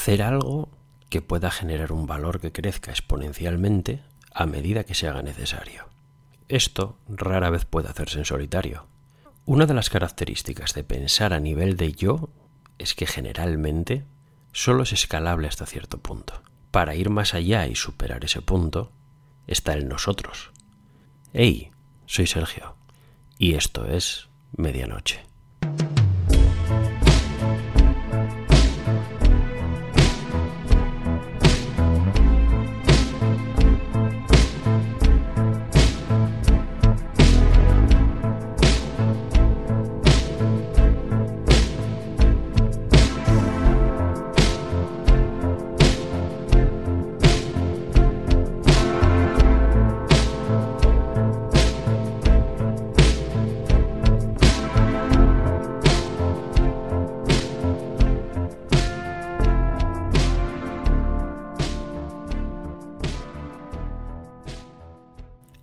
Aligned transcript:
hacer 0.00 0.22
algo 0.22 0.70
que 1.10 1.20
pueda 1.20 1.50
generar 1.50 1.92
un 1.92 2.06
valor 2.06 2.40
que 2.40 2.52
crezca 2.52 2.90
exponencialmente 2.90 4.00
a 4.32 4.46
medida 4.46 4.84
que 4.84 4.94
se 4.94 5.06
haga 5.06 5.20
necesario. 5.20 5.90
Esto 6.48 6.96
rara 7.06 7.50
vez 7.50 7.66
puede 7.66 7.90
hacerse 7.90 8.18
en 8.18 8.24
solitario. 8.24 8.86
Una 9.44 9.66
de 9.66 9.74
las 9.74 9.90
características 9.90 10.72
de 10.72 10.84
pensar 10.84 11.34
a 11.34 11.38
nivel 11.38 11.76
de 11.76 11.92
yo 11.92 12.30
es 12.78 12.94
que 12.94 13.04
generalmente 13.04 14.06
solo 14.52 14.84
es 14.84 14.94
escalable 14.94 15.48
hasta 15.48 15.66
cierto 15.66 15.98
punto. 15.98 16.40
Para 16.70 16.94
ir 16.94 17.10
más 17.10 17.34
allá 17.34 17.66
y 17.66 17.74
superar 17.74 18.24
ese 18.24 18.40
punto 18.40 18.92
está 19.46 19.74
el 19.74 19.86
nosotros. 19.86 20.50
Hey, 21.34 21.72
soy 22.06 22.26
Sergio 22.26 22.74
y 23.36 23.52
esto 23.52 23.84
es 23.84 24.30
Medianoche. 24.56 25.29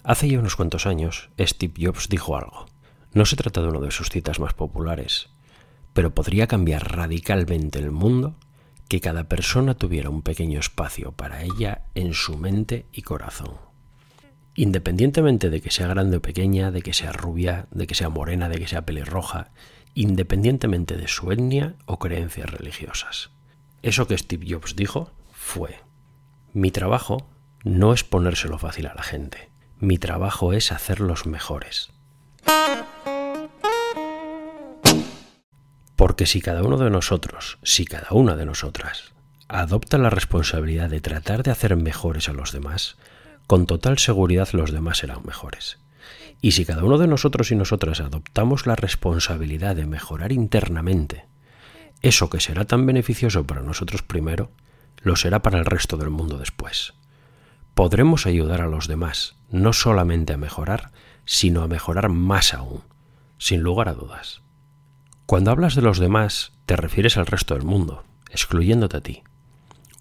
Hace 0.07 0.29
ya 0.29 0.39
unos 0.39 0.55
cuantos 0.55 0.85
años, 0.85 1.31
Steve 1.37 1.73
Jobs 1.85 2.07
dijo 2.07 2.37
algo. 2.37 2.65
No 3.11 3.25
se 3.25 3.35
trata 3.35 3.61
de 3.61 3.67
uno 3.67 3.81
de 3.81 3.91
sus 3.91 4.07
citas 4.07 4.39
más 4.39 4.53
populares, 4.53 5.27
pero 5.91 6.15
podría 6.15 6.47
cambiar 6.47 6.95
radicalmente 6.95 7.79
el 7.79 7.91
mundo 7.91 8.37
que 8.87 9.01
cada 9.01 9.25
persona 9.25 9.73
tuviera 9.73 10.09
un 10.09 10.21
pequeño 10.21 10.61
espacio 10.61 11.11
para 11.11 11.43
ella 11.43 11.81
en 11.93 12.13
su 12.13 12.37
mente 12.37 12.85
y 12.93 13.01
corazón. 13.01 13.55
Independientemente 14.55 15.49
de 15.49 15.59
que 15.59 15.71
sea 15.71 15.87
grande 15.87 16.15
o 16.15 16.21
pequeña, 16.21 16.71
de 16.71 16.83
que 16.83 16.93
sea 16.93 17.11
rubia, 17.11 17.67
de 17.71 17.85
que 17.85 17.93
sea 17.93 18.07
morena, 18.07 18.47
de 18.47 18.59
que 18.59 18.67
sea 18.69 18.85
pelirroja, 18.85 19.51
independientemente 19.93 20.95
de 20.95 21.09
su 21.09 21.33
etnia 21.33 21.75
o 21.85 21.99
creencias 21.99 22.49
religiosas. 22.49 23.31
Eso 23.81 24.07
que 24.07 24.17
Steve 24.17 24.47
Jobs 24.49 24.77
dijo 24.77 25.11
fue, 25.33 25.81
mi 26.53 26.71
trabajo 26.71 27.29
no 27.65 27.91
es 27.91 28.05
ponérselo 28.05 28.57
fácil 28.57 28.87
a 28.87 28.93
la 28.93 29.03
gente, 29.03 29.46
mi 29.79 29.97
trabajo 29.97 30.53
es 30.53 30.71
hacerlos 30.71 31.25
mejores. 31.25 31.89
Porque 35.95 36.25
si 36.25 36.41
cada 36.41 36.63
uno 36.63 36.77
de 36.77 36.89
nosotros, 36.89 37.59
si 37.63 37.85
cada 37.85 38.07
una 38.11 38.35
de 38.35 38.45
nosotras, 38.45 39.11
adopta 39.47 39.97
la 39.97 40.09
responsabilidad 40.09 40.89
de 40.89 41.01
tratar 41.01 41.43
de 41.43 41.51
hacer 41.51 41.75
mejores 41.75 42.29
a 42.29 42.33
los 42.33 42.51
demás, 42.51 42.97
con 43.45 43.65
total 43.65 43.97
seguridad 43.97 44.49
los 44.51 44.71
demás 44.71 44.99
serán 44.99 45.23
mejores. 45.25 45.79
Y 46.41 46.51
si 46.51 46.65
cada 46.65 46.83
uno 46.83 46.97
de 46.97 47.07
nosotros 47.07 47.51
y 47.51 47.55
nosotras 47.55 47.99
adoptamos 47.99 48.67
la 48.67 48.75
responsabilidad 48.75 49.75
de 49.75 49.85
mejorar 49.85 50.31
internamente, 50.31 51.25
eso 52.01 52.29
que 52.29 52.39
será 52.39 52.65
tan 52.65 52.85
beneficioso 52.85 53.45
para 53.45 53.61
nosotros 53.61 54.03
primero, 54.03 54.51
lo 55.01 55.15
será 55.15 55.41
para 55.41 55.59
el 55.59 55.65
resto 55.65 55.97
del 55.97 56.09
mundo 56.09 56.37
después 56.37 56.93
podremos 57.77 58.25
ayudar 58.25 58.61
a 58.61 58.65
los 58.65 58.87
demás 58.87 59.35
no 59.51 59.71
solamente 59.71 60.33
a 60.33 60.37
mejorar, 60.37 60.91
sino 61.25 61.61
a 61.61 61.67
mejorar 61.67 62.09
más 62.09 62.55
aún, 62.55 62.81
sin 63.37 63.61
lugar 63.61 63.87
a 63.87 63.93
dudas. 63.93 64.41
Cuando 65.27 65.51
hablas 65.51 65.75
de 65.75 65.83
los 65.83 65.99
demás, 65.99 66.53
te 66.65 66.75
refieres 66.75 67.17
al 67.17 67.27
resto 67.27 67.53
del 67.53 67.65
mundo, 67.65 68.03
excluyéndote 68.31 68.97
a 68.97 69.01
ti. 69.01 69.21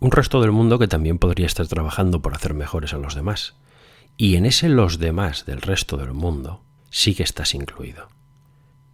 Un 0.00 0.10
resto 0.10 0.40
del 0.40 0.52
mundo 0.52 0.78
que 0.78 0.88
también 0.88 1.18
podría 1.18 1.44
estar 1.44 1.66
trabajando 1.66 2.22
por 2.22 2.34
hacer 2.34 2.54
mejores 2.54 2.94
a 2.94 2.98
los 2.98 3.14
demás. 3.14 3.56
Y 4.16 4.36
en 4.36 4.46
ese 4.46 4.70
los 4.70 4.98
demás 4.98 5.44
del 5.44 5.60
resto 5.60 5.98
del 5.98 6.14
mundo 6.14 6.62
sí 6.88 7.14
que 7.14 7.24
estás 7.24 7.54
incluido. 7.54 8.08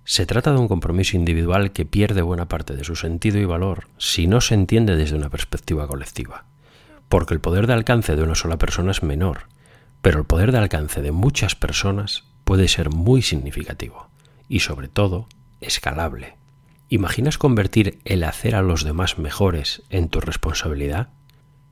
Se 0.04 0.26
trata 0.26 0.50
de 0.50 0.58
un 0.58 0.66
compromiso 0.66 1.16
individual 1.16 1.70
que 1.70 1.86
pierde 1.86 2.22
buena 2.22 2.48
parte 2.48 2.74
de 2.74 2.82
su 2.82 2.96
sentido 2.96 3.38
y 3.38 3.44
valor 3.44 3.86
si 3.96 4.26
no 4.26 4.40
se 4.40 4.54
entiende 4.54 4.96
desde 4.96 5.14
una 5.14 5.30
perspectiva 5.30 5.86
colectiva 5.86 6.46
porque 7.12 7.34
el 7.34 7.42
poder 7.42 7.66
de 7.66 7.74
alcance 7.74 8.16
de 8.16 8.22
una 8.22 8.34
sola 8.34 8.56
persona 8.56 8.90
es 8.90 9.02
menor, 9.02 9.40
pero 10.00 10.18
el 10.18 10.24
poder 10.24 10.50
de 10.50 10.56
alcance 10.56 11.02
de 11.02 11.12
muchas 11.12 11.54
personas 11.54 12.24
puede 12.44 12.68
ser 12.68 12.88
muy 12.88 13.20
significativo 13.20 14.08
y 14.48 14.60
sobre 14.60 14.88
todo 14.88 15.28
escalable. 15.60 16.36
¿Imaginas 16.88 17.36
convertir 17.36 17.98
el 18.06 18.24
hacer 18.24 18.54
a 18.54 18.62
los 18.62 18.82
demás 18.82 19.18
mejores 19.18 19.82
en 19.90 20.08
tu 20.08 20.22
responsabilidad? 20.22 21.10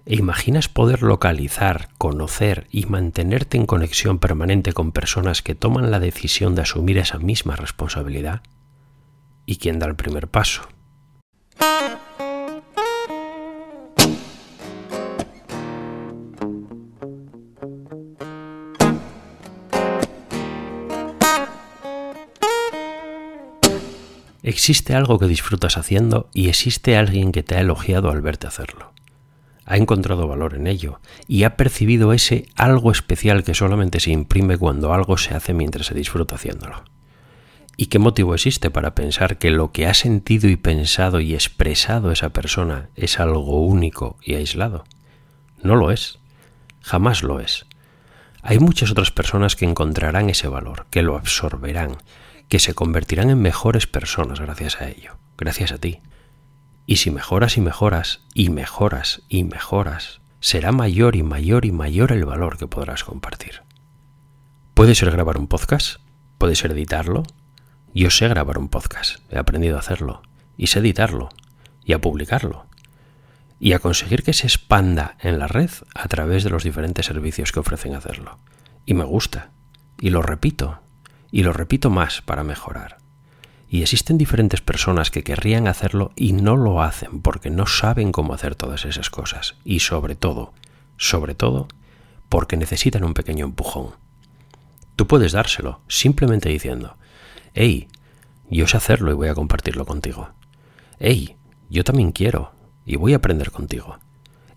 ¿E 0.04 0.14
imaginas 0.16 0.68
poder 0.68 1.02
localizar, 1.02 1.88
conocer 1.96 2.66
y 2.70 2.84
mantenerte 2.84 3.56
en 3.56 3.64
conexión 3.64 4.18
permanente 4.18 4.74
con 4.74 4.92
personas 4.92 5.40
que 5.40 5.54
toman 5.54 5.90
la 5.90 6.00
decisión 6.00 6.54
de 6.54 6.60
asumir 6.60 6.98
esa 6.98 7.18
misma 7.18 7.56
responsabilidad? 7.56 8.42
¿Y 9.46 9.56
quién 9.56 9.78
da 9.78 9.86
el 9.86 9.96
primer 9.96 10.28
paso? 10.28 10.68
Existe 24.50 24.96
algo 24.96 25.20
que 25.20 25.28
disfrutas 25.28 25.76
haciendo 25.76 26.28
y 26.34 26.48
existe 26.48 26.96
alguien 26.96 27.30
que 27.30 27.44
te 27.44 27.54
ha 27.54 27.60
elogiado 27.60 28.10
al 28.10 28.20
verte 28.20 28.48
hacerlo. 28.48 28.92
Ha 29.64 29.76
encontrado 29.76 30.26
valor 30.26 30.56
en 30.56 30.66
ello 30.66 30.98
y 31.28 31.44
ha 31.44 31.56
percibido 31.56 32.12
ese 32.12 32.48
algo 32.56 32.90
especial 32.90 33.44
que 33.44 33.54
solamente 33.54 34.00
se 34.00 34.10
imprime 34.10 34.58
cuando 34.58 34.92
algo 34.92 35.18
se 35.18 35.36
hace 35.36 35.54
mientras 35.54 35.86
se 35.86 35.94
disfruta 35.94 36.34
haciéndolo. 36.34 36.82
¿Y 37.76 37.86
qué 37.86 38.00
motivo 38.00 38.34
existe 38.34 38.72
para 38.72 38.96
pensar 38.96 39.38
que 39.38 39.52
lo 39.52 39.70
que 39.70 39.86
ha 39.86 39.94
sentido 39.94 40.48
y 40.48 40.56
pensado 40.56 41.20
y 41.20 41.34
expresado 41.34 42.10
esa 42.10 42.30
persona 42.30 42.88
es 42.96 43.20
algo 43.20 43.64
único 43.64 44.18
y 44.20 44.34
aislado? 44.34 44.82
No 45.62 45.76
lo 45.76 45.92
es. 45.92 46.18
Jamás 46.80 47.22
lo 47.22 47.38
es. 47.38 47.66
Hay 48.42 48.58
muchas 48.58 48.90
otras 48.90 49.12
personas 49.12 49.54
que 49.54 49.64
encontrarán 49.64 50.28
ese 50.28 50.48
valor, 50.48 50.86
que 50.90 51.02
lo 51.02 51.14
absorberán, 51.16 51.98
que 52.50 52.58
se 52.58 52.74
convertirán 52.74 53.30
en 53.30 53.40
mejores 53.40 53.86
personas 53.86 54.40
gracias 54.40 54.80
a 54.80 54.88
ello, 54.88 55.16
gracias 55.38 55.70
a 55.70 55.78
ti. 55.78 56.00
Y 56.84 56.96
si 56.96 57.12
mejoras 57.12 57.56
y 57.56 57.60
mejoras 57.60 58.22
y 58.34 58.50
mejoras 58.50 59.22
y 59.28 59.44
mejoras, 59.44 60.20
será 60.40 60.72
mayor 60.72 61.14
y 61.14 61.22
mayor 61.22 61.64
y 61.64 61.70
mayor 61.70 62.10
el 62.10 62.24
valor 62.24 62.58
que 62.58 62.66
podrás 62.66 63.04
compartir. 63.04 63.62
Puede 64.74 64.96
ser 64.96 65.12
grabar 65.12 65.38
un 65.38 65.46
podcast, 65.46 66.00
puede 66.38 66.56
ser 66.56 66.72
editarlo. 66.72 67.22
Yo 67.94 68.10
sé 68.10 68.26
grabar 68.26 68.58
un 68.58 68.68
podcast, 68.68 69.20
he 69.30 69.38
aprendido 69.38 69.76
a 69.76 69.80
hacerlo, 69.80 70.22
y 70.56 70.66
sé 70.66 70.80
editarlo, 70.80 71.28
y 71.84 71.92
a 71.92 72.00
publicarlo, 72.00 72.66
y 73.60 73.74
a 73.74 73.78
conseguir 73.78 74.24
que 74.24 74.32
se 74.32 74.48
expanda 74.48 75.16
en 75.20 75.38
la 75.38 75.46
red 75.46 75.70
a 75.94 76.08
través 76.08 76.42
de 76.42 76.50
los 76.50 76.64
diferentes 76.64 77.06
servicios 77.06 77.52
que 77.52 77.60
ofrecen 77.60 77.94
hacerlo. 77.94 78.38
Y 78.86 78.94
me 78.94 79.04
gusta, 79.04 79.50
y 80.00 80.10
lo 80.10 80.22
repito, 80.22 80.80
y 81.30 81.42
lo 81.42 81.52
repito 81.52 81.91
más 81.91 82.22
para 82.22 82.44
mejorar. 82.44 82.98
Y 83.68 83.82
existen 83.82 84.18
diferentes 84.18 84.60
personas 84.60 85.10
que 85.10 85.22
querrían 85.22 85.68
hacerlo 85.68 86.12
y 86.16 86.32
no 86.32 86.56
lo 86.56 86.82
hacen 86.82 87.22
porque 87.22 87.50
no 87.50 87.66
saben 87.66 88.10
cómo 88.10 88.34
hacer 88.34 88.56
todas 88.56 88.84
esas 88.84 89.10
cosas. 89.10 89.54
Y 89.65 89.78
sobre 89.78 90.16
todo, 90.16 90.53
sobre 90.97 91.36
todo, 91.36 91.68
porque 92.28 92.56
necesitan 92.56 93.04
un 93.04 93.15
pequeño 93.15 93.44
empujón. 93.44 93.91
Tú 94.97 95.06
puedes 95.06 95.32
dárselo 95.32 95.80
simplemente 95.86 96.48
diciendo, 96.48 96.97
hey, 97.54 97.88
yo 98.50 98.66
sé 98.66 98.77
hacerlo 98.77 99.12
y 99.12 99.15
voy 99.15 99.28
a 99.28 99.34
compartirlo 99.34 99.86
contigo. 99.86 100.30
Hey, 100.98 101.36
yo 101.68 101.84
también 101.84 102.10
quiero 102.10 102.53
y 102.84 102.97
voy 102.97 103.12
a 103.12 103.16
aprender 103.16 103.53
contigo. 103.53 103.98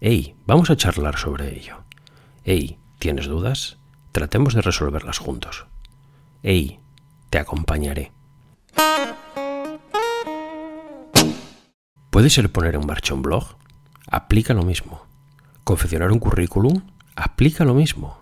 Hey, 0.02 0.36
vamos 0.48 0.72
a 0.72 0.75
charlar 0.75 1.18
sobre 1.18 1.56
ello. 1.56 1.84
Hey, 2.44 2.80
¿tienes 2.98 3.28
dudas? 3.28 3.78
Tratemos 4.12 4.54
de 4.56 4.62
resolverlas 4.62 5.20
juntos. 5.20 5.68
Hey, 6.45 6.81
te 7.30 7.40
acompañaré. 7.40 8.12
¿Puede 12.10 12.30
ser 12.30 12.51
poner 12.51 12.75
en 12.75 12.86
marcha 12.86 13.13
un 13.13 13.22
blog? 13.22 13.56
Aplica 14.07 14.54
lo 14.54 14.63
mismo. 14.63 15.06
¿Confeccionar 15.63 16.12
un 16.12 16.19
currículum? 16.19 16.81
Aplica 17.16 17.63
lo 17.63 17.74
mismo. 17.74 18.19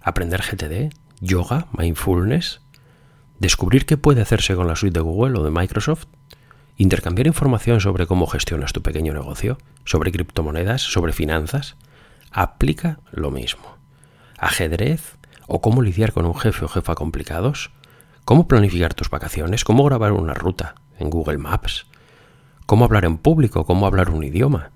¿Aprender 0.00 0.40
GTD? 0.40 0.94
¿Yoga? 1.20 1.66
¿Mindfulness? 1.76 2.62
¿Descubrir 3.38 3.84
qué 3.84 3.98
puede 3.98 4.22
hacerse 4.22 4.54
con 4.54 4.66
la 4.66 4.74
suite 4.74 4.98
de 4.98 5.04
Google 5.04 5.38
o 5.38 5.44
de 5.44 5.50
Microsoft? 5.50 6.06
intercambiar 6.78 7.26
información 7.26 7.80
sobre 7.80 8.06
cómo 8.06 8.26
gestionas 8.28 8.72
tu 8.72 8.80
pequeño 8.82 9.12
negocio, 9.12 9.58
sobre 9.84 10.10
criptomonedas, 10.10 10.80
sobre 10.80 11.12
finanzas, 11.12 11.76
aplica 12.30 13.00
lo 13.10 13.30
mismo. 13.30 13.76
Ajedrez 14.38 15.17
o 15.48 15.60
cómo 15.60 15.82
lidiar 15.82 16.12
con 16.12 16.26
un 16.26 16.36
jefe 16.36 16.64
o 16.64 16.68
jefa 16.68 16.94
complicados, 16.94 17.70
cómo 18.24 18.46
planificar 18.46 18.94
tus 18.94 19.10
vacaciones, 19.10 19.64
cómo 19.64 19.82
grabar 19.84 20.12
una 20.12 20.34
ruta 20.34 20.76
en 20.98 21.10
Google 21.10 21.38
Maps, 21.38 21.86
cómo 22.66 22.84
hablar 22.84 23.06
en 23.06 23.16
público, 23.16 23.64
cómo 23.64 23.86
hablar 23.86 24.10
un 24.10 24.22
idioma, 24.22 24.70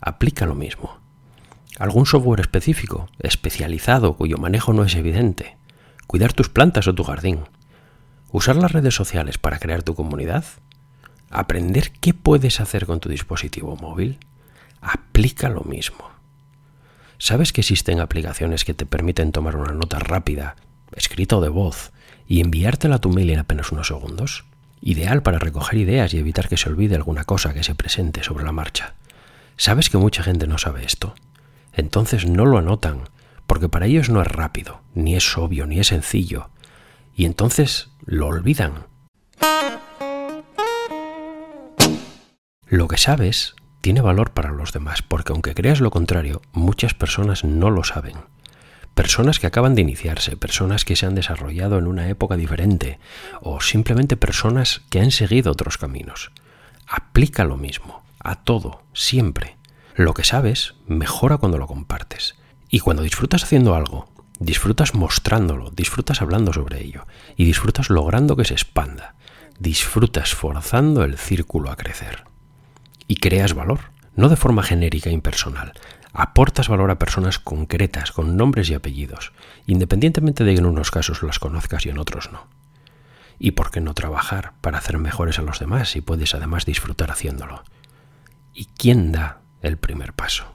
aplica 0.00 0.46
lo 0.46 0.54
mismo. 0.54 0.98
Algún 1.78 2.06
software 2.06 2.40
específico, 2.40 3.08
especializado, 3.18 4.16
cuyo 4.16 4.38
manejo 4.38 4.72
no 4.72 4.82
es 4.82 4.94
evidente, 4.96 5.58
cuidar 6.06 6.32
tus 6.32 6.48
plantas 6.48 6.88
o 6.88 6.94
tu 6.94 7.04
jardín, 7.04 7.40
usar 8.32 8.56
las 8.56 8.72
redes 8.72 8.94
sociales 8.94 9.36
para 9.36 9.58
crear 9.58 9.82
tu 9.82 9.94
comunidad, 9.94 10.44
aprender 11.30 11.92
qué 12.00 12.14
puedes 12.14 12.60
hacer 12.60 12.86
con 12.86 13.00
tu 13.00 13.10
dispositivo 13.10 13.76
móvil, 13.76 14.18
aplica 14.80 15.50
lo 15.50 15.60
mismo. 15.60 16.17
¿Sabes 17.18 17.52
que 17.52 17.62
existen 17.62 17.98
aplicaciones 17.98 18.64
que 18.64 18.74
te 18.74 18.86
permiten 18.86 19.32
tomar 19.32 19.56
una 19.56 19.72
nota 19.72 19.98
rápida, 19.98 20.54
escrita 20.94 21.36
o 21.36 21.40
de 21.40 21.48
voz, 21.48 21.90
y 22.28 22.40
enviártela 22.40 22.96
a 22.96 23.00
tu 23.00 23.10
mail 23.10 23.30
en 23.30 23.40
apenas 23.40 23.72
unos 23.72 23.88
segundos? 23.88 24.44
Ideal 24.80 25.22
para 25.24 25.40
recoger 25.40 25.80
ideas 25.80 26.14
y 26.14 26.18
evitar 26.18 26.48
que 26.48 26.56
se 26.56 26.68
olvide 26.68 26.94
alguna 26.94 27.24
cosa 27.24 27.52
que 27.52 27.64
se 27.64 27.74
presente 27.74 28.22
sobre 28.22 28.44
la 28.44 28.52
marcha. 28.52 28.94
¿Sabes 29.56 29.90
que 29.90 29.98
mucha 29.98 30.22
gente 30.22 30.46
no 30.46 30.58
sabe 30.58 30.84
esto? 30.84 31.16
Entonces 31.72 32.24
no 32.24 32.46
lo 32.46 32.58
anotan, 32.58 33.08
porque 33.48 33.68
para 33.68 33.86
ellos 33.86 34.10
no 34.10 34.22
es 34.22 34.28
rápido, 34.28 34.80
ni 34.94 35.16
es 35.16 35.36
obvio, 35.36 35.66
ni 35.66 35.80
es 35.80 35.88
sencillo, 35.88 36.50
y 37.16 37.24
entonces 37.24 37.88
lo 38.04 38.28
olvidan. 38.28 38.86
Lo 42.68 42.86
que 42.86 42.96
sabes 42.96 43.56
tiene 43.80 44.00
valor 44.00 44.32
para 44.32 44.50
los 44.50 44.72
demás, 44.72 45.02
porque 45.02 45.32
aunque 45.32 45.54
creas 45.54 45.80
lo 45.80 45.90
contrario, 45.90 46.42
muchas 46.52 46.94
personas 46.94 47.44
no 47.44 47.70
lo 47.70 47.84
saben. 47.84 48.16
Personas 48.94 49.38
que 49.38 49.46
acaban 49.46 49.74
de 49.74 49.82
iniciarse, 49.82 50.36
personas 50.36 50.84
que 50.84 50.96
se 50.96 51.06
han 51.06 51.14
desarrollado 51.14 51.78
en 51.78 51.86
una 51.86 52.08
época 52.08 52.36
diferente, 52.36 52.98
o 53.40 53.60
simplemente 53.60 54.16
personas 54.16 54.82
que 54.90 55.00
han 55.00 55.12
seguido 55.12 55.52
otros 55.52 55.78
caminos. 55.78 56.32
Aplica 56.86 57.44
lo 57.44 57.56
mismo, 57.56 58.02
a 58.18 58.36
todo, 58.36 58.82
siempre. 58.92 59.56
Lo 59.94 60.14
que 60.14 60.24
sabes 60.24 60.74
mejora 60.86 61.36
cuando 61.36 61.58
lo 61.58 61.66
compartes. 61.66 62.34
Y 62.68 62.80
cuando 62.80 63.02
disfrutas 63.02 63.44
haciendo 63.44 63.76
algo, 63.76 64.08
disfrutas 64.40 64.94
mostrándolo, 64.94 65.70
disfrutas 65.70 66.20
hablando 66.20 66.52
sobre 66.52 66.82
ello, 66.82 67.06
y 67.36 67.44
disfrutas 67.44 67.90
logrando 67.90 68.36
que 68.36 68.44
se 68.44 68.54
expanda, 68.54 69.14
disfrutas 69.60 70.34
forzando 70.34 71.04
el 71.04 71.16
círculo 71.16 71.70
a 71.70 71.76
crecer 71.76 72.27
y 73.08 73.16
creas 73.16 73.54
valor, 73.54 73.80
no 74.14 74.28
de 74.28 74.36
forma 74.36 74.62
genérica 74.62 75.10
e 75.10 75.12
impersonal. 75.12 75.72
Aportas 76.12 76.68
valor 76.68 76.90
a 76.90 76.98
personas 76.98 77.38
concretas, 77.38 78.12
con 78.12 78.36
nombres 78.36 78.70
y 78.70 78.74
apellidos, 78.74 79.32
independientemente 79.66 80.44
de 80.44 80.52
que 80.52 80.60
en 80.60 80.66
unos 80.66 80.90
casos 80.90 81.22
las 81.22 81.38
conozcas 81.38 81.86
y 81.86 81.88
en 81.88 81.98
otros 81.98 82.30
no. 82.30 82.46
¿Y 83.38 83.52
por 83.52 83.70
qué 83.70 83.80
no 83.80 83.94
trabajar 83.94 84.52
para 84.60 84.78
hacer 84.78 84.98
mejores 84.98 85.38
a 85.38 85.42
los 85.42 85.58
demás 85.58 85.90
si 85.90 86.00
puedes 86.00 86.34
además 86.34 86.66
disfrutar 86.66 87.10
haciéndolo? 87.10 87.64
¿Y 88.52 88.66
quién 88.66 89.12
da 89.12 89.40
el 89.62 89.76
primer 89.78 90.12
paso? 90.12 90.54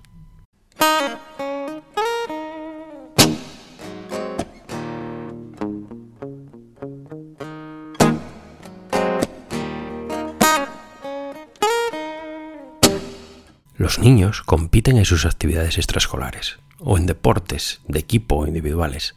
Los 13.76 13.98
niños 13.98 14.42
compiten 14.44 14.98
en 14.98 15.06
sus 15.06 15.26
actividades 15.26 15.78
extraescolares, 15.78 16.60
o 16.78 16.98
en 16.98 17.08
deportes, 17.08 17.82
de 17.88 18.00
equipo 18.00 18.36
o 18.36 18.48
individuales, 18.48 19.16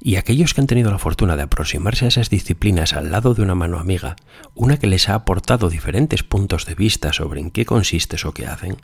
y 0.00 0.16
aquellos 0.16 0.54
que 0.54 0.60
han 0.60 0.66
tenido 0.66 0.90
la 0.90 0.98
fortuna 0.98 1.36
de 1.36 1.42
aproximarse 1.42 2.04
a 2.04 2.08
esas 2.08 2.28
disciplinas 2.28 2.94
al 2.94 3.12
lado 3.12 3.34
de 3.34 3.42
una 3.42 3.54
mano 3.54 3.78
amiga, 3.78 4.16
una 4.56 4.76
que 4.76 4.88
les 4.88 5.08
ha 5.08 5.14
aportado 5.14 5.70
diferentes 5.70 6.24
puntos 6.24 6.66
de 6.66 6.74
vista 6.74 7.12
sobre 7.12 7.40
en 7.40 7.52
qué 7.52 7.64
consiste 7.64 8.16
eso 8.16 8.34
que 8.34 8.48
hacen, 8.48 8.78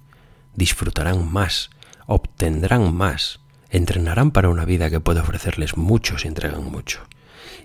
disfrutarán 0.54 1.32
más, 1.32 1.70
obtendrán 2.06 2.94
más, 2.94 3.40
entrenarán 3.70 4.30
para 4.30 4.50
una 4.50 4.64
vida 4.64 4.88
que 4.88 5.00
puede 5.00 5.20
ofrecerles 5.20 5.76
mucho 5.76 6.16
si 6.16 6.28
entregan 6.28 6.64
mucho. 6.64 7.00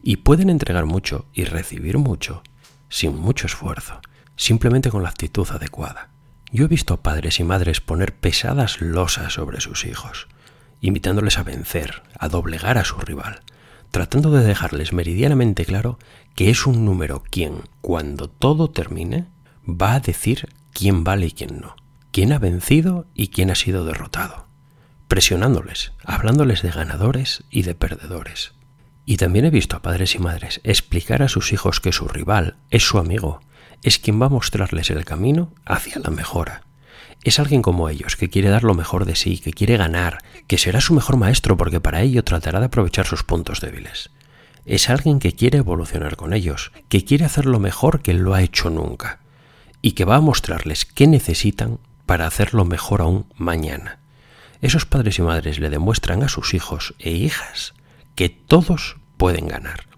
Y 0.01 0.17
pueden 0.17 0.49
entregar 0.49 0.87
mucho 0.87 1.27
y 1.33 1.43
recibir 1.43 1.99
mucho 1.99 2.41
sin 2.89 3.15
mucho 3.15 3.45
esfuerzo, 3.45 4.01
simplemente 4.35 4.89
con 4.89 5.03
la 5.03 5.09
actitud 5.09 5.47
adecuada. 5.51 6.09
Yo 6.53 6.65
he 6.65 6.67
visto 6.67 7.01
padres 7.01 7.39
y 7.39 7.43
madres 7.43 7.81
poner 7.81 8.13
pesadas 8.13 8.79
losas 8.79 9.33
sobre 9.33 9.59
sus 9.59 9.85
hijos, 9.85 10.27
invitándoles 10.81 11.39
a 11.39 11.43
vencer, 11.43 12.03
a 12.19 12.29
doblegar 12.29 12.77
a 12.77 12.85
su 12.85 12.97
rival, 12.97 13.39
tratando 13.89 14.29
de 14.29 14.43
dejarles 14.45 14.93
meridianamente 14.93 15.65
claro 15.65 15.97
que 16.35 16.51
es 16.51 16.67
un 16.67 16.85
número 16.85 17.23
quien, 17.27 17.63
cuando 17.81 18.29
todo 18.29 18.69
termine, 18.69 19.25
va 19.67 19.95
a 19.95 19.99
decir 19.99 20.47
quién 20.71 21.03
vale 21.03 21.25
y 21.25 21.31
quién 21.31 21.59
no, 21.59 21.75
quién 22.11 22.31
ha 22.31 22.37
vencido 22.37 23.07
y 23.15 23.29
quién 23.29 23.49
ha 23.49 23.55
sido 23.55 23.83
derrotado, 23.83 24.45
presionándoles, 25.07 25.93
hablándoles 26.05 26.61
de 26.61 26.69
ganadores 26.69 27.45
y 27.49 27.63
de 27.63 27.73
perdedores. 27.73 28.53
Y 29.07 29.17
también 29.17 29.45
he 29.45 29.49
visto 29.49 29.75
a 29.75 29.81
padres 29.81 30.13
y 30.13 30.19
madres 30.19 30.61
explicar 30.63 31.23
a 31.23 31.29
sus 31.29 31.51
hijos 31.51 31.79
que 31.79 31.91
su 31.91 32.07
rival 32.07 32.57
es 32.69 32.83
su 32.83 32.99
amigo 32.99 33.41
es 33.83 33.99
quien 33.99 34.21
va 34.21 34.27
a 34.27 34.29
mostrarles 34.29 34.89
el 34.89 35.05
camino 35.05 35.53
hacia 35.65 35.99
la 35.99 36.09
mejora. 36.09 36.63
Es 37.23 37.39
alguien 37.39 37.61
como 37.61 37.87
ellos, 37.89 38.15
que 38.15 38.29
quiere 38.29 38.49
dar 38.49 38.63
lo 38.63 38.73
mejor 38.73 39.05
de 39.05 39.15
sí, 39.15 39.39
que 39.39 39.53
quiere 39.53 39.77
ganar, 39.77 40.19
que 40.47 40.57
será 40.57 40.81
su 40.81 40.93
mejor 40.93 41.17
maestro 41.17 41.55
porque 41.55 41.79
para 41.79 42.01
ello 42.01 42.23
tratará 42.23 42.59
de 42.59 42.65
aprovechar 42.65 43.05
sus 43.05 43.23
puntos 43.23 43.61
débiles. 43.61 44.09
Es 44.65 44.89
alguien 44.89 45.19
que 45.19 45.33
quiere 45.33 45.59
evolucionar 45.59 46.15
con 46.15 46.33
ellos, 46.33 46.71
que 46.89 47.05
quiere 47.05 47.25
hacer 47.25 47.45
lo 47.45 47.59
mejor 47.59 48.01
que 48.01 48.13
lo 48.13 48.33
ha 48.33 48.41
hecho 48.41 48.69
nunca, 48.69 49.19
y 49.81 49.91
que 49.93 50.05
va 50.05 50.17
a 50.17 50.21
mostrarles 50.21 50.85
qué 50.85 51.07
necesitan 51.07 51.79
para 52.05 52.27
hacerlo 52.27 52.65
mejor 52.65 53.01
aún 53.01 53.25
mañana. 53.35 53.99
Esos 54.61 54.85
padres 54.85 55.19
y 55.19 55.21
madres 55.21 55.59
le 55.59 55.69
demuestran 55.69 56.23
a 56.23 56.29
sus 56.29 56.53
hijos 56.53 56.95
e 56.99 57.11
hijas 57.11 57.73
que 58.15 58.29
todos 58.29 58.97
pueden 59.17 59.47
ganar. 59.47 59.92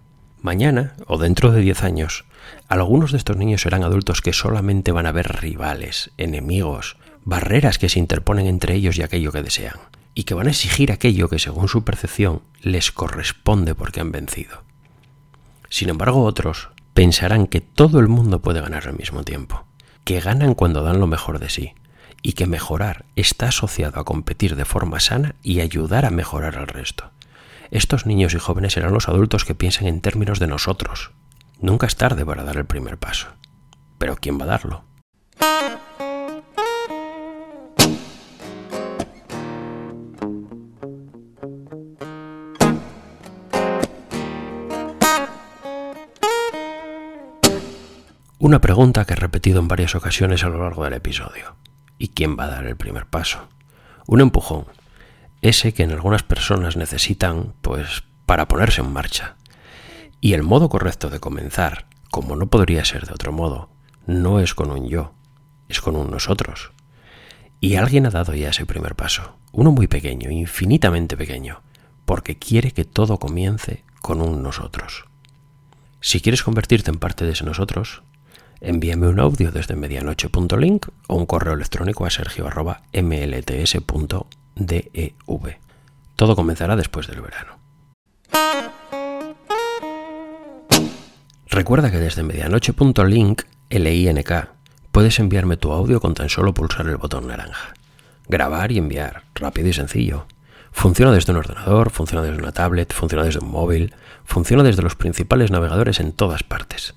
Mañana 0.46 0.94
o 1.08 1.18
dentro 1.18 1.50
de 1.50 1.60
diez 1.60 1.82
años 1.82 2.24
algunos 2.68 3.10
de 3.10 3.18
estos 3.18 3.36
niños 3.36 3.62
serán 3.62 3.82
adultos 3.82 4.20
que 4.20 4.32
solamente 4.32 4.92
van 4.92 5.06
a 5.06 5.10
ver 5.10 5.40
rivales, 5.40 6.12
enemigos, 6.18 6.98
barreras 7.24 7.80
que 7.80 7.88
se 7.88 7.98
interponen 7.98 8.46
entre 8.46 8.76
ellos 8.76 8.96
y 8.96 9.02
aquello 9.02 9.32
que 9.32 9.42
desean, 9.42 9.74
y 10.14 10.22
que 10.22 10.34
van 10.34 10.46
a 10.46 10.50
exigir 10.50 10.92
aquello 10.92 11.28
que 11.28 11.40
según 11.40 11.66
su 11.66 11.82
percepción 11.82 12.42
les 12.62 12.92
corresponde 12.92 13.74
porque 13.74 13.98
han 13.98 14.12
vencido. 14.12 14.62
Sin 15.68 15.88
embargo, 15.88 16.22
otros 16.22 16.68
pensarán 16.94 17.48
que 17.48 17.60
todo 17.60 17.98
el 17.98 18.06
mundo 18.06 18.40
puede 18.40 18.60
ganar 18.60 18.86
al 18.86 18.96
mismo 18.96 19.24
tiempo, 19.24 19.66
que 20.04 20.20
ganan 20.20 20.54
cuando 20.54 20.84
dan 20.84 21.00
lo 21.00 21.08
mejor 21.08 21.40
de 21.40 21.50
sí, 21.50 21.72
y 22.22 22.34
que 22.34 22.46
mejorar 22.46 23.04
está 23.16 23.48
asociado 23.48 23.98
a 23.98 24.04
competir 24.04 24.54
de 24.54 24.64
forma 24.64 25.00
sana 25.00 25.34
y 25.42 25.58
ayudar 25.58 26.04
a 26.04 26.10
mejorar 26.10 26.56
al 26.56 26.68
resto. 26.68 27.10
Estos 27.70 28.06
niños 28.06 28.34
y 28.34 28.38
jóvenes 28.38 28.74
serán 28.74 28.92
los 28.92 29.08
adultos 29.08 29.44
que 29.44 29.54
piensan 29.54 29.86
en 29.86 30.00
términos 30.00 30.38
de 30.38 30.46
nosotros, 30.46 31.12
Nunca 31.58 31.86
es 31.86 31.96
tarde 31.96 32.26
para 32.26 32.44
dar 32.44 32.56
el 32.58 32.66
primer 32.66 32.98
paso. 32.98 33.28
Pero 33.98 34.16
¿quién 34.16 34.38
va 34.38 34.44
a 34.44 34.48
darlo? 34.48 34.84
Una 48.38 48.60
pregunta 48.60 49.06
que 49.06 49.14
he 49.14 49.16
repetido 49.16 49.58
en 49.60 49.66
varias 49.66 49.94
ocasiones 49.94 50.44
a 50.44 50.48
lo 50.48 50.62
largo 50.62 50.84
del 50.84 50.92
episodio. 50.92 51.56
¿Y 51.98 52.08
quién 52.08 52.36
va 52.38 52.44
a 52.44 52.48
dar 52.48 52.66
el 52.66 52.76
primer 52.76 53.06
paso? 53.06 53.48
Un 54.06 54.20
empujón. 54.20 54.66
Ese 55.42 55.72
que 55.72 55.82
en 55.82 55.92
algunas 55.92 56.22
personas 56.22 56.76
necesitan, 56.76 57.54
pues, 57.62 58.02
para 58.26 58.48
ponerse 58.48 58.80
en 58.80 58.92
marcha. 58.92 59.36
Y 60.20 60.32
el 60.32 60.42
modo 60.42 60.68
correcto 60.68 61.10
de 61.10 61.20
comenzar, 61.20 61.86
como 62.10 62.36
no 62.36 62.46
podría 62.46 62.84
ser 62.84 63.06
de 63.06 63.14
otro 63.14 63.32
modo, 63.32 63.70
no 64.06 64.40
es 64.40 64.54
con 64.54 64.70
un 64.70 64.88
yo, 64.88 65.12
es 65.68 65.80
con 65.80 65.96
un 65.96 66.10
nosotros. 66.10 66.72
Y 67.60 67.76
alguien 67.76 68.06
ha 68.06 68.10
dado 68.10 68.34
ya 68.34 68.50
ese 68.50 68.66
primer 68.66 68.94
paso, 68.94 69.36
uno 69.52 69.72
muy 69.72 69.86
pequeño, 69.86 70.30
infinitamente 70.30 71.16
pequeño, 71.16 71.62
porque 72.04 72.38
quiere 72.38 72.72
que 72.72 72.84
todo 72.84 73.18
comience 73.18 73.84
con 74.00 74.20
un 74.20 74.42
nosotros. 74.42 75.04
Si 76.00 76.20
quieres 76.20 76.42
convertirte 76.42 76.90
en 76.90 76.98
parte 76.98 77.24
de 77.24 77.32
ese 77.32 77.44
nosotros, 77.44 78.02
envíame 78.60 79.08
un 79.08 79.18
audio 79.20 79.50
desde 79.50 79.76
medianoche.link 79.76 80.88
o 81.08 81.16
un 81.16 81.26
correo 81.26 81.54
electrónico 81.54 82.04
a 82.04 82.10
sergio.mlts.dev. 84.56 85.58
Todo 86.16 86.34
comenzará 86.34 86.76
después 86.76 87.06
del 87.06 87.20
verano. 87.20 87.58
Recuerda 91.48 91.90
que 91.90 91.98
desde 91.98 92.22
medianoche.link, 92.22 93.42
L-I-N-K, 93.70 94.48
puedes 94.92 95.18
enviarme 95.18 95.56
tu 95.56 95.72
audio 95.72 96.00
con 96.00 96.14
tan 96.14 96.28
solo 96.28 96.54
pulsar 96.54 96.86
el 96.86 96.96
botón 96.96 97.26
naranja. 97.26 97.74
Grabar 98.28 98.72
y 98.72 98.78
enviar, 98.78 99.24
rápido 99.34 99.68
y 99.68 99.72
sencillo. 99.72 100.26
Funciona 100.72 101.12
desde 101.12 101.32
un 101.32 101.38
ordenador, 101.38 101.90
funciona 101.90 102.22
desde 102.22 102.42
una 102.42 102.52
tablet, 102.52 102.92
funciona 102.92 103.24
desde 103.24 103.40
un 103.40 103.50
móvil, 103.50 103.94
funciona 104.24 104.62
desde 104.62 104.82
los 104.82 104.96
principales 104.96 105.50
navegadores 105.50 106.00
en 106.00 106.12
todas 106.12 106.42
partes. 106.42 106.94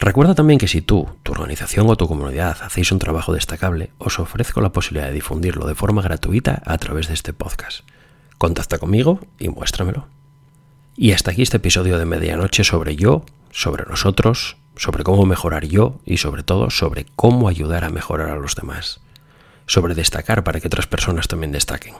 Recuerda 0.00 0.34
también 0.34 0.58
que 0.58 0.68
si 0.68 0.80
tú, 0.80 1.08
organización 1.38 1.88
o 1.88 1.96
tu 1.96 2.08
comunidad 2.08 2.58
hacéis 2.62 2.90
un 2.90 2.98
trabajo 2.98 3.32
destacable, 3.32 3.90
os 3.98 4.18
ofrezco 4.18 4.60
la 4.60 4.72
posibilidad 4.72 5.06
de 5.06 5.14
difundirlo 5.14 5.66
de 5.66 5.74
forma 5.74 6.02
gratuita 6.02 6.62
a 6.66 6.76
través 6.78 7.08
de 7.08 7.14
este 7.14 7.32
podcast. 7.32 7.80
Contacta 8.38 8.78
conmigo 8.78 9.20
y 9.38 9.48
muéstramelo. 9.48 10.06
Y 10.96 11.12
hasta 11.12 11.30
aquí 11.30 11.42
este 11.42 11.58
episodio 11.58 11.98
de 11.98 12.06
medianoche 12.06 12.64
sobre 12.64 12.96
yo, 12.96 13.24
sobre 13.52 13.84
nosotros, 13.84 14.56
sobre 14.76 15.04
cómo 15.04 15.26
mejorar 15.26 15.64
yo 15.66 16.00
y 16.04 16.16
sobre 16.16 16.42
todo 16.42 16.70
sobre 16.70 17.06
cómo 17.16 17.48
ayudar 17.48 17.84
a 17.84 17.90
mejorar 17.90 18.30
a 18.30 18.36
los 18.36 18.56
demás. 18.56 19.00
Sobre 19.66 19.94
destacar 19.94 20.44
para 20.44 20.60
que 20.60 20.66
otras 20.66 20.86
personas 20.86 21.28
también 21.28 21.52
destaquen. 21.52 21.94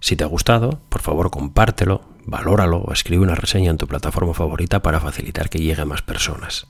Si 0.00 0.16
te 0.16 0.24
ha 0.24 0.28
gustado, 0.28 0.80
por 0.88 1.02
favor 1.02 1.30
compártelo, 1.30 2.02
valóralo 2.24 2.78
o 2.78 2.92
escribe 2.92 3.22
una 3.22 3.34
reseña 3.34 3.70
en 3.70 3.78
tu 3.78 3.86
plataforma 3.86 4.34
favorita 4.34 4.80
para 4.80 5.00
facilitar 5.00 5.48
que 5.48 5.58
llegue 5.58 5.82
a 5.82 5.86
más 5.86 6.02
personas. 6.02 6.66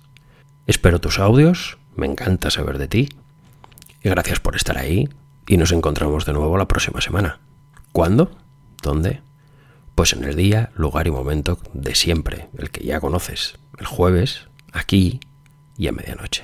Espero 0.68 1.00
tus 1.00 1.18
audios, 1.18 1.78
me 1.96 2.04
encanta 2.04 2.50
saber 2.50 2.76
de 2.76 2.88
ti. 2.88 3.08
Y 4.02 4.10
gracias 4.10 4.38
por 4.38 4.54
estar 4.54 4.76
ahí 4.76 5.08
y 5.46 5.56
nos 5.56 5.72
encontramos 5.72 6.26
de 6.26 6.34
nuevo 6.34 6.58
la 6.58 6.68
próxima 6.68 7.00
semana. 7.00 7.40
¿Cuándo? 7.90 8.37
¿Dónde? 8.82 9.22
Pues 9.94 10.12
en 10.12 10.25
el 10.25 10.37
día, 10.37 10.70
lugar 10.76 11.06
y 11.06 11.10
momento 11.10 11.58
de 11.72 11.94
siempre, 11.94 12.50
el 12.58 12.70
que 12.70 12.84
ya 12.84 13.00
conoces, 13.00 13.58
el 13.78 13.87
jueves, 13.87 14.42
aquí 14.70 15.20
y 15.78 15.88
a 15.88 15.92
medianoche. 15.92 16.42